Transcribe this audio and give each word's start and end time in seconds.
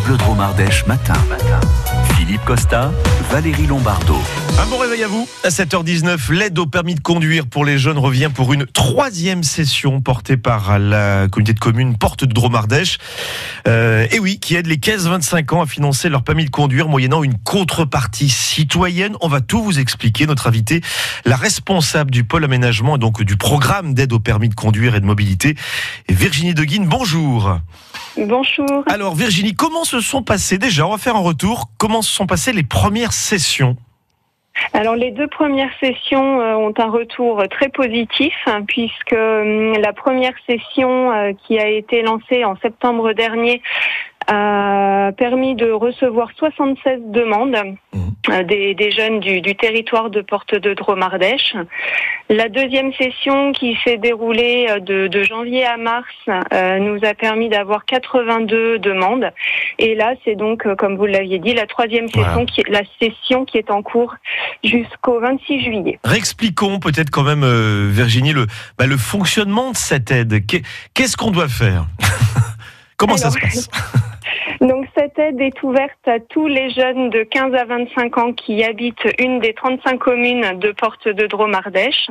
Bleu 0.00 0.16
Dromardèche 0.16 0.86
matin. 0.86 1.14
Philippe 2.16 2.44
Costa, 2.44 2.90
Valérie 3.30 3.66
Lombardo. 3.66 4.16
Un 4.58 4.66
bon 4.66 4.78
réveil 4.78 5.04
à 5.04 5.08
vous. 5.08 5.28
À 5.44 5.48
7h19, 5.48 6.32
l'aide 6.32 6.58
au 6.58 6.66
permis 6.66 6.94
de 6.94 7.00
conduire 7.00 7.46
pour 7.46 7.64
les 7.64 7.78
jeunes 7.78 7.98
revient 7.98 8.30
pour 8.34 8.52
une 8.52 8.66
troisième 8.66 9.42
session 9.42 10.00
portée 10.00 10.36
par 10.36 10.78
la 10.78 11.28
communauté 11.28 11.52
de 11.52 11.60
communes 11.60 11.96
Porte 11.96 12.24
de 12.24 12.32
Dromardèche. 12.32 12.98
Euh, 13.68 14.06
et 14.10 14.18
oui, 14.18 14.38
qui 14.38 14.56
aide 14.56 14.66
les 14.66 14.76
15-25 14.76 15.54
ans 15.54 15.62
à 15.62 15.66
financer 15.66 16.08
leur 16.08 16.22
permis 16.22 16.44
de 16.44 16.50
conduire 16.50 16.88
moyennant 16.88 17.22
une 17.22 17.38
contrepartie 17.38 18.30
citoyenne. 18.30 19.16
On 19.20 19.28
va 19.28 19.40
tout 19.40 19.62
vous 19.62 19.78
expliquer. 19.78 20.26
Notre 20.26 20.46
invité, 20.46 20.80
la 21.24 21.36
responsable 21.36 22.10
du 22.10 22.24
pôle 22.24 22.44
aménagement 22.44 22.96
et 22.96 22.98
donc 22.98 23.22
du 23.22 23.36
programme 23.36 23.94
d'aide 23.94 24.12
au 24.12 24.20
permis 24.20 24.48
de 24.48 24.54
conduire 24.54 24.94
et 24.94 25.00
de 25.00 25.06
mobilité, 25.06 25.56
Virginie 26.08 26.54
Deguine. 26.54 26.86
Bonjour. 26.86 27.58
Bonjour. 28.16 28.84
Alors 28.86 29.14
Virginie, 29.14 29.54
comment 29.54 29.84
se 29.84 30.00
sont 30.00 30.22
passées 30.22 30.58
déjà, 30.58 30.86
on 30.86 30.90
va 30.90 30.98
faire 30.98 31.16
un 31.16 31.20
retour, 31.20 31.70
comment 31.78 32.02
se 32.02 32.12
sont 32.12 32.26
passées 32.26 32.52
les 32.52 32.62
premières 32.62 33.12
sessions? 33.12 33.76
Alors 34.72 34.94
les 34.94 35.10
deux 35.10 35.26
premières 35.26 35.72
sessions 35.80 36.40
euh, 36.40 36.54
ont 36.54 36.72
un 36.78 36.90
retour 36.90 37.42
très 37.50 37.68
positif 37.68 38.32
hein, 38.46 38.62
puisque 38.66 39.12
hum, 39.12 39.72
la 39.78 39.92
première 39.92 40.34
session 40.48 41.12
euh, 41.12 41.32
qui 41.44 41.58
a 41.58 41.68
été 41.68 42.02
lancée 42.02 42.44
en 42.44 42.56
septembre 42.58 43.12
dernier 43.14 43.60
a 44.26 45.12
permis 45.16 45.54
de 45.54 45.70
recevoir 45.70 46.30
76 46.36 47.00
demandes 47.06 47.56
mmh. 47.92 47.98
euh, 48.30 48.42
des, 48.44 48.74
des, 48.74 48.90
jeunes 48.90 49.20
du, 49.20 49.40
du, 49.40 49.54
territoire 49.54 50.10
de 50.10 50.20
Porte 50.22 50.54
de 50.54 50.74
Dromardèche. 50.74 51.54
La 52.30 52.48
deuxième 52.48 52.92
session 52.94 53.52
qui 53.52 53.76
s'est 53.84 53.98
déroulée 53.98 54.66
euh, 54.70 54.80
de, 54.80 55.08
de, 55.08 55.22
janvier 55.22 55.64
à 55.66 55.76
mars 55.76 56.06
euh, 56.28 56.78
nous 56.78 57.04
a 57.04 57.14
permis 57.14 57.48
d'avoir 57.48 57.84
82 57.84 58.78
demandes. 58.78 59.30
Et 59.78 59.94
là, 59.94 60.14
c'est 60.24 60.36
donc, 60.36 60.66
comme 60.76 60.96
vous 60.96 61.06
l'aviez 61.06 61.38
dit, 61.38 61.54
la 61.54 61.66
troisième 61.66 62.08
session, 62.08 62.22
voilà. 62.22 62.46
qui, 62.46 62.62
la 62.68 62.82
session 63.00 63.44
qui 63.44 63.58
est 63.58 63.70
en 63.70 63.82
cours 63.82 64.14
jusqu'au 64.62 65.20
26 65.20 65.64
juillet. 65.64 65.98
Réexpliquons 66.04 66.78
peut-être 66.78 67.10
quand 67.10 67.22
même, 67.22 67.44
euh, 67.44 67.88
Virginie, 67.90 68.32
le, 68.32 68.46
bah, 68.78 68.86
le 68.86 68.96
fonctionnement 68.96 69.70
de 69.70 69.76
cette 69.76 70.10
aide. 70.10 70.44
Qu'est-ce 70.94 71.16
qu'on 71.16 71.30
doit 71.30 71.48
faire? 71.48 71.86
Comment 72.96 73.14
Alors, 73.14 73.24
ça 73.24 73.30
se 73.30 73.38
passe? 73.38 73.70
Donc 74.64 74.86
cette 74.96 75.18
aide 75.18 75.40
est 75.42 75.62
ouverte 75.62 76.06
à 76.06 76.20
tous 76.20 76.46
les 76.46 76.70
jeunes 76.70 77.10
de 77.10 77.22
15 77.22 77.54
à 77.54 77.64
25 77.66 78.18
ans 78.18 78.32
qui 78.32 78.64
habitent 78.64 79.06
une 79.18 79.38
des 79.38 79.52
35 79.52 79.98
communes 79.98 80.58
de 80.58 80.72
Porte 80.72 81.06
de 81.06 81.26
Dromardèche. 81.26 82.08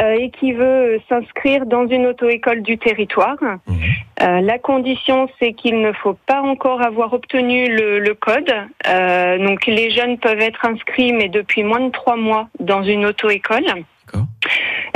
Euh, 0.00 0.12
et 0.12 0.30
qui 0.30 0.52
veut 0.52 1.00
s'inscrire 1.08 1.66
dans 1.66 1.86
une 1.88 2.06
auto-école 2.06 2.62
du 2.62 2.78
territoire. 2.78 3.36
Mmh. 3.42 3.74
Euh, 4.22 4.40
la 4.40 4.58
condition, 4.58 5.28
c'est 5.40 5.54
qu'il 5.54 5.80
ne 5.80 5.92
faut 5.92 6.16
pas 6.26 6.40
encore 6.40 6.80
avoir 6.82 7.12
obtenu 7.12 7.68
le, 7.68 7.98
le 7.98 8.14
code. 8.14 8.52
Euh, 8.86 9.38
donc 9.38 9.66
les 9.66 9.90
jeunes 9.90 10.18
peuvent 10.18 10.40
être 10.40 10.64
inscrits, 10.64 11.12
mais 11.12 11.28
depuis 11.28 11.64
moins 11.64 11.80
de 11.80 11.90
trois 11.90 12.16
mois, 12.16 12.48
dans 12.60 12.84
une 12.84 13.04
auto-école. 13.06 13.66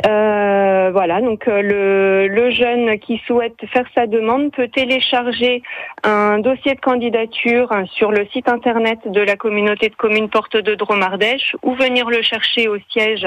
Euh, 0.06 0.90
voilà, 0.92 1.20
donc 1.22 1.48
euh, 1.48 1.62
le, 1.62 2.28
le, 2.28 2.50
jeune 2.50 2.98
qui 2.98 3.22
souhaite 3.26 3.56
faire 3.72 3.86
sa 3.94 4.06
demande 4.06 4.52
peut 4.52 4.68
télécharger 4.68 5.62
un 6.02 6.40
dossier 6.40 6.74
de 6.74 6.80
candidature 6.80 7.70
sur 7.86 8.10
le 8.10 8.26
site 8.32 8.48
internet 8.48 8.98
de 9.06 9.20
la 9.20 9.36
communauté 9.36 9.88
de 9.88 9.94
communes 9.94 10.28
Porte 10.28 10.56
de 10.56 10.74
Dromardèche 10.74 11.56
ou 11.62 11.74
venir 11.74 12.10
le 12.10 12.20
chercher 12.20 12.68
au 12.68 12.76
siège 12.90 13.26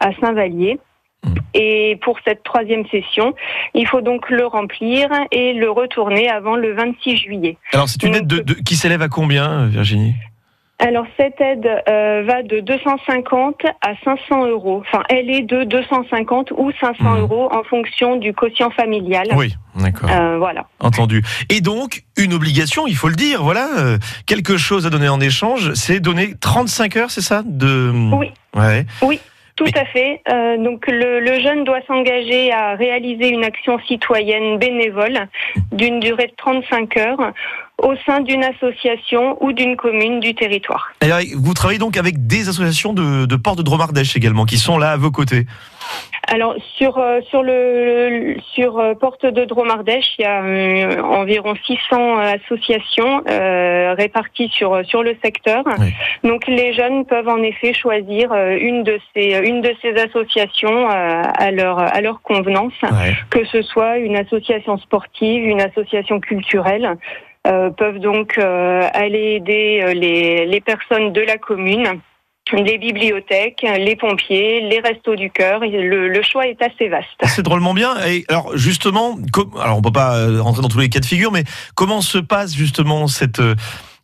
à 0.00 0.10
Saint-Vallier. 0.20 0.78
Et 1.54 1.98
pour 2.02 2.18
cette 2.24 2.42
troisième 2.42 2.86
session, 2.88 3.34
il 3.74 3.86
faut 3.86 4.02
donc 4.02 4.28
le 4.28 4.46
remplir 4.46 5.08
et 5.32 5.54
le 5.54 5.70
retourner 5.70 6.28
avant 6.28 6.56
le 6.56 6.74
26 6.74 7.16
juillet. 7.16 7.56
Alors 7.72 7.88
c'est 7.88 8.02
une 8.02 8.14
aide 8.14 8.26
de, 8.26 8.40
de, 8.40 8.54
qui 8.54 8.76
s'élève 8.76 9.02
à 9.02 9.08
combien, 9.08 9.66
Virginie? 9.66 10.14
Alors 10.78 11.06
cette 11.18 11.40
aide 11.40 11.68
euh, 11.88 12.22
va 12.24 12.42
de 12.42 12.60
250 12.60 13.62
à 13.82 13.94
500 14.04 14.46
euros. 14.46 14.82
Enfin, 14.86 15.02
elle 15.08 15.28
est 15.28 15.42
de 15.42 15.64
250 15.64 16.52
ou 16.52 16.70
500 16.80 17.02
mmh. 17.02 17.18
euros 17.18 17.48
en 17.52 17.64
fonction 17.64 18.16
du 18.16 18.32
quotient 18.32 18.70
familial. 18.70 19.26
Oui, 19.34 19.54
d'accord. 19.74 20.08
Euh, 20.10 20.38
voilà. 20.38 20.66
Entendu. 20.78 21.22
Et 21.48 21.60
donc 21.60 22.04
une 22.16 22.32
obligation, 22.32 22.86
il 22.86 22.94
faut 22.94 23.08
le 23.08 23.16
dire. 23.16 23.42
Voilà, 23.42 23.68
euh, 23.78 23.98
quelque 24.26 24.56
chose 24.56 24.86
à 24.86 24.90
donner 24.90 25.08
en 25.08 25.20
échange, 25.20 25.72
c'est 25.74 25.98
donner 25.98 26.34
35 26.40 26.96
heures, 26.96 27.10
c'est 27.10 27.22
ça 27.22 27.42
de. 27.44 27.90
Oui. 28.14 28.30
Ouais. 28.54 28.86
Oui. 29.02 29.20
Tout 29.56 29.64
à 29.74 29.84
fait. 29.86 30.22
Euh, 30.30 30.56
donc 30.56 30.86
le, 30.86 31.18
le, 31.18 31.40
jeune 31.40 31.64
doit 31.64 31.80
s'engager 31.88 32.52
à 32.52 32.76
réaliser 32.76 33.30
une 33.30 33.42
action 33.42 33.80
citoyenne 33.88 34.56
bénévole 34.56 35.26
d'une 35.72 35.98
durée 35.98 36.28
de 36.28 36.34
35 36.36 36.96
heures 36.96 37.32
au 37.82 37.94
sein 38.04 38.20
d'une 38.20 38.44
association 38.44 39.42
ou 39.42 39.52
d'une 39.52 39.76
commune 39.76 40.20
du 40.20 40.34
territoire. 40.34 40.88
Vous 41.36 41.54
travaillez 41.54 41.78
donc 41.78 41.96
avec 41.96 42.26
des 42.26 42.48
associations 42.48 42.92
de, 42.92 43.26
de 43.26 43.36
Port 43.36 43.56
de 43.56 43.62
Dromardèche 43.62 44.16
également, 44.16 44.44
qui 44.44 44.58
sont 44.58 44.78
là 44.78 44.92
à 44.92 44.96
vos 44.96 45.10
côtés 45.10 45.46
alors 46.30 46.54
sur 46.76 46.98
euh, 46.98 47.20
sur 47.30 47.42
le 47.42 48.36
sur 48.52 48.78
euh, 48.78 48.94
Porte 48.94 49.24
de 49.24 49.44
Dromardèche, 49.46 50.14
il 50.18 50.22
y 50.22 50.24
a 50.26 50.42
euh, 50.42 51.02
environ 51.02 51.54
600 51.66 52.18
associations 52.18 53.22
euh, 53.28 53.94
réparties 53.96 54.48
sur 54.48 54.84
sur 54.84 55.02
le 55.02 55.16
secteur. 55.24 55.64
Oui. 55.78 55.94
Donc 56.24 56.46
les 56.46 56.74
jeunes 56.74 57.06
peuvent 57.06 57.28
en 57.28 57.42
effet 57.42 57.72
choisir 57.72 58.34
une 58.34 58.82
de 58.84 58.98
ces 59.14 59.40
une 59.42 59.62
de 59.62 59.72
ces 59.80 59.94
associations 59.94 60.88
à 60.88 61.50
leur 61.50 61.78
à 61.78 62.00
leur 62.02 62.20
convenance, 62.20 62.74
que 63.30 63.44
ce 63.46 63.62
soit 63.62 63.96
une 63.96 64.16
association 64.16 64.76
sportive, 64.78 65.44
une 65.44 65.62
association 65.62 66.20
culturelle. 66.20 66.98
Euh, 67.48 67.70
peuvent 67.70 67.98
donc 67.98 68.36
euh, 68.36 68.88
aller 68.92 69.36
aider 69.36 69.94
les, 69.94 70.46
les 70.46 70.60
personnes 70.60 71.12
de 71.12 71.20
la 71.20 71.38
commune 71.38 72.00
les 72.52 72.78
bibliothèques, 72.78 73.62
les 73.78 73.94
pompiers, 73.94 74.62
les 74.62 74.80
restos 74.80 75.16
du 75.16 75.30
cœur. 75.30 75.60
Le, 75.60 76.22
choix 76.22 76.46
est 76.46 76.62
assez 76.62 76.88
vaste. 76.88 77.08
C'est 77.26 77.42
drôlement 77.42 77.74
bien. 77.74 77.94
Alors 78.28 78.56
justement, 78.56 79.18
alors 79.60 79.76
on 79.76 79.82
peut 79.82 79.92
pas 79.92 80.40
rentrer 80.40 80.62
dans 80.62 80.68
tous 80.68 80.78
les 80.78 80.88
cas 80.88 81.00
de 81.00 81.04
figure, 81.04 81.30
mais 81.30 81.44
comment 81.74 82.00
se 82.00 82.16
passe 82.16 82.54
justement 82.54 83.06
cette 83.06 83.42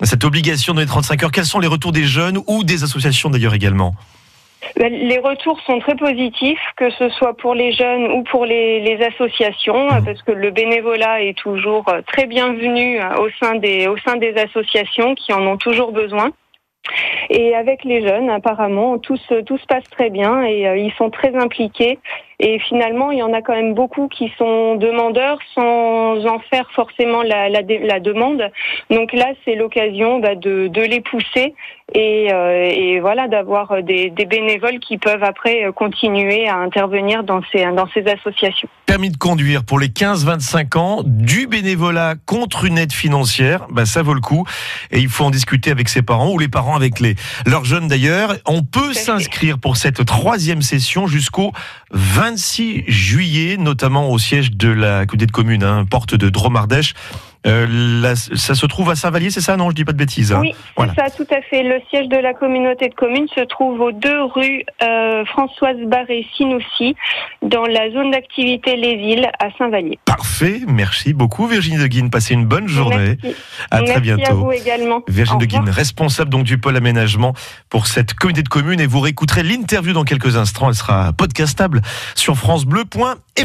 cette 0.02 0.24
obligation 0.24 0.74
de 0.74 0.80
les 0.80 0.86
35 0.86 1.22
heures? 1.22 1.32
Quels 1.32 1.46
sont 1.46 1.60
les 1.60 1.68
retours 1.68 1.92
des 1.92 2.04
jeunes 2.04 2.38
ou 2.46 2.64
des 2.64 2.84
associations 2.84 3.30
d'ailleurs 3.30 3.54
également? 3.54 3.94
Les 4.76 5.18
retours 5.18 5.60
sont 5.60 5.78
très 5.78 5.94
positifs, 5.94 6.60
que 6.76 6.90
ce 6.90 7.08
soit 7.10 7.36
pour 7.36 7.54
les 7.54 7.72
jeunes 7.72 8.10
ou 8.12 8.22
pour 8.24 8.44
les, 8.44 8.80
les 8.80 9.04
associations, 9.04 9.86
mmh. 9.86 10.04
parce 10.04 10.22
que 10.22 10.32
le 10.32 10.50
bénévolat 10.50 11.22
est 11.22 11.36
toujours 11.36 11.84
très 12.06 12.26
bienvenu 12.26 13.00
au 13.18 13.28
sein 13.40 13.56
des, 13.56 13.88
au 13.88 13.96
sein 13.98 14.16
des 14.16 14.34
associations 14.36 15.14
qui 15.14 15.32
en 15.32 15.46
ont 15.46 15.56
toujours 15.56 15.92
besoin. 15.92 16.30
Et 17.30 17.54
avec 17.54 17.84
les 17.84 18.06
jeunes, 18.06 18.28
apparemment, 18.28 18.98
tout 18.98 19.16
se, 19.16 19.40
tout 19.42 19.56
se 19.58 19.66
passe 19.66 19.88
très 19.90 20.10
bien 20.10 20.42
et 20.42 20.68
euh, 20.68 20.76
ils 20.76 20.92
sont 20.92 21.10
très 21.10 21.34
impliqués. 21.34 21.98
Et 22.40 22.58
finalement, 22.58 23.10
il 23.10 23.18
y 23.18 23.22
en 23.22 23.32
a 23.32 23.42
quand 23.42 23.54
même 23.54 23.74
beaucoup 23.74 24.08
qui 24.08 24.32
sont 24.36 24.74
demandeurs 24.74 25.38
sans 25.54 26.26
en 26.26 26.38
faire 26.50 26.68
forcément 26.72 27.22
la, 27.22 27.48
la, 27.48 27.60
la 27.62 28.00
demande. 28.00 28.50
Donc 28.90 29.12
là, 29.12 29.32
c'est 29.44 29.54
l'occasion 29.54 30.18
bah, 30.18 30.34
de, 30.34 30.68
de, 30.68 30.82
les 30.82 31.00
pousser 31.00 31.54
et, 31.94 32.32
euh, 32.32 32.70
et 32.70 33.00
voilà 33.00 33.28
d'avoir 33.28 33.82
des, 33.82 34.10
des, 34.10 34.24
bénévoles 34.24 34.78
qui 34.80 34.98
peuvent 34.98 35.22
après 35.22 35.66
continuer 35.74 36.48
à 36.48 36.56
intervenir 36.56 37.22
dans 37.24 37.40
ces, 37.52 37.64
dans 37.72 37.88
ces 37.94 38.06
associations. 38.06 38.68
Permis 38.86 39.10
de 39.10 39.16
conduire 39.16 39.64
pour 39.64 39.78
les 39.78 39.88
15-25 39.88 40.78
ans, 40.78 41.02
du 41.04 41.46
bénévolat 41.46 42.14
contre 42.26 42.64
une 42.64 42.78
aide 42.78 42.92
financière, 42.92 43.66
bah, 43.70 43.86
ça 43.86 44.02
vaut 44.02 44.14
le 44.14 44.20
coup. 44.20 44.44
Et 44.90 44.98
il 44.98 45.08
faut 45.08 45.24
en 45.24 45.30
discuter 45.30 45.70
avec 45.70 45.88
ses 45.88 46.02
parents 46.02 46.30
ou 46.30 46.38
les 46.38 46.48
parents 46.48 46.74
avec 46.74 47.00
les, 47.00 47.14
leurs 47.46 47.64
jeunes 47.64 47.86
d'ailleurs. 47.86 48.34
On 48.46 48.62
peut 48.62 48.92
s'inscrire 48.92 49.58
pour 49.58 49.76
cette 49.76 50.04
troisième 50.04 50.62
session 50.62 51.06
jusqu'au 51.06 51.52
26 52.24 52.84
juillet, 52.88 53.58
notamment 53.58 54.10
au 54.10 54.18
siège 54.18 54.52
de 54.52 54.70
la 54.70 55.04
communauté 55.04 55.26
de 55.26 55.30
communes, 55.30 55.62
hein, 55.62 55.84
porte 55.84 56.14
de 56.14 56.30
Dromardèche. 56.30 56.94
Euh, 57.46 57.66
la, 58.02 58.16
ça 58.16 58.54
se 58.54 58.66
trouve 58.66 58.90
à 58.90 58.96
Saint-Vallier, 58.96 59.30
c'est 59.30 59.40
ça 59.40 59.56
Non, 59.56 59.70
je 59.70 59.74
dis 59.74 59.84
pas 59.84 59.92
de 59.92 59.98
bêtises. 59.98 60.32
Hein. 60.32 60.40
Oui, 60.40 60.54
voilà. 60.76 60.94
ça, 60.94 61.10
tout 61.10 61.26
à 61.30 61.42
fait. 61.42 61.62
Le 61.62 61.80
siège 61.90 62.08
de 62.08 62.16
la 62.16 62.32
communauté 62.32 62.88
de 62.88 62.94
communes 62.94 63.28
se 63.34 63.40
trouve 63.40 63.80
aux 63.80 63.92
deux 63.92 64.22
rues 64.24 64.64
euh, 64.82 65.24
Françoise 65.26 65.76
Barré 65.86 66.26
Sinoussi, 66.36 66.96
dans 67.42 67.66
la 67.66 67.90
zone 67.90 68.10
d'activité 68.12 68.76
Les 68.76 68.96
Villes 68.96 69.30
à 69.38 69.48
Saint-Vallier. 69.58 69.98
Parfait, 70.04 70.60
merci 70.66 71.12
beaucoup 71.12 71.46
Virginie 71.46 71.78
Deguine. 71.78 72.10
Passez 72.10 72.34
une 72.34 72.46
bonne 72.46 72.68
journée. 72.68 73.18
Merci. 73.22 73.36
À 73.70 73.78
merci 73.78 73.92
très 73.92 74.00
bientôt. 74.00 74.30
À 74.30 74.34
vous 74.34 74.52
également. 74.52 75.02
Virginie 75.08 75.40
Deguine, 75.40 75.68
responsable 75.68 76.30
donc 76.30 76.44
du 76.44 76.58
pôle 76.58 76.76
aménagement 76.76 77.34
pour 77.68 77.86
cette 77.86 78.14
communauté 78.14 78.42
de 78.42 78.48
communes, 78.48 78.80
et 78.80 78.86
vous 78.86 79.00
réécouterez 79.00 79.42
l'interview 79.42 79.92
dans 79.92 80.04
quelques 80.04 80.36
instants. 80.36 80.68
Elle 80.68 80.74
sera 80.74 81.12
podcastable 81.12 81.82
sur 82.14 82.36
francebleu.fr. 82.36 83.42